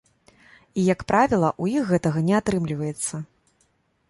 І 0.79 0.85
як 0.93 1.03
правіла, 1.11 1.51
у 1.65 1.69
іх 1.75 1.83
гэтага 1.93 2.25
не 2.31 2.35
атрымліваецца. 2.41 3.15